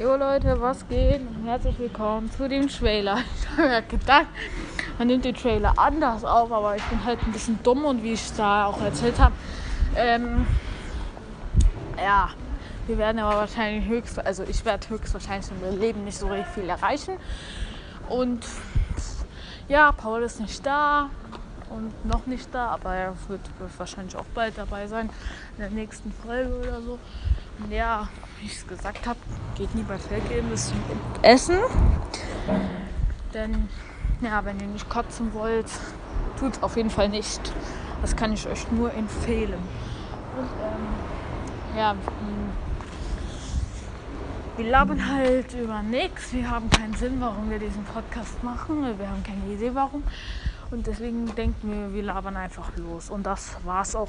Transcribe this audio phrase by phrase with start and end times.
[0.00, 1.22] Jo Leute, was geht?
[1.44, 3.18] Herzlich willkommen zu dem Trailer.
[3.40, 4.26] Ich habe ja gedacht,
[4.96, 8.12] man nimmt den Trailer anders auf, aber ich bin halt ein bisschen dumm und wie
[8.12, 9.34] ich da auch erzählt habe,
[9.96, 10.46] ähm,
[11.96, 12.30] ja,
[12.86, 16.46] wir werden aber wahrscheinlich höchst, also ich werde höchstwahrscheinlich in meinem Leben nicht so richtig
[16.54, 17.14] viel erreichen.
[18.08, 18.46] Und
[19.66, 21.10] ja, Paul ist nicht da
[21.70, 25.10] und noch nicht da, aber er wird, wird wahrscheinlich auch bald dabei sein
[25.56, 27.00] in der nächsten Folge oder so.
[27.70, 28.08] Ja,
[28.40, 29.18] wie ich es gesagt habe,
[29.56, 30.50] geht nie bei Feldgeben
[31.22, 31.58] Essen.
[33.34, 33.68] Denn
[34.20, 35.66] ja, wenn ihr nicht kotzen wollt,
[36.38, 37.40] tut es auf jeden Fall nicht.
[38.00, 39.58] Das kann ich euch nur empfehlen.
[40.36, 41.94] Und ähm, ja,
[44.56, 46.32] wir labern halt über nichts.
[46.32, 48.82] Wir haben keinen Sinn, warum wir diesen Podcast machen.
[48.98, 50.04] Wir haben keine Idee, warum.
[50.70, 53.10] Und deswegen denken wir, wir labern einfach los.
[53.10, 54.06] Und das war's auch